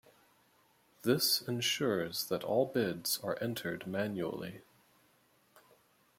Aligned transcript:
This 1.03 1.43
ensures 1.43 2.25
that 2.29 2.43
all 2.43 2.65
bids 2.65 3.19
are 3.23 3.37
entered 3.39 3.85
manually. 3.85 4.61